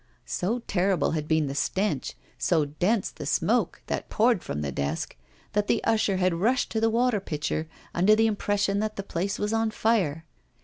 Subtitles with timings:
[0.25, 5.15] So terrible had been the stench, so dense the smoke that poured from the desk,
[5.53, 9.37] that the usher had rushed to the water pitcher, under the impression that the place
[9.37, 10.25] was on fire.